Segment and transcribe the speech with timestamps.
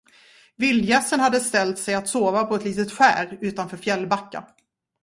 [0.57, 4.45] Vildgässen hade ställt sig att sova på ett litet skär utanför Fjällbacka.